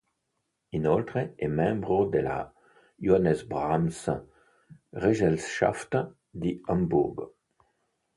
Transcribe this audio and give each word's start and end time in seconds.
Inoltre 0.71 1.35
è 1.35 1.45
membro 1.45 2.05
della 2.07 2.51
Johannes-Brahms 2.95 4.23
Gesellschaft 4.89 6.15
di 6.27 6.59
Amburgo. 6.65 7.35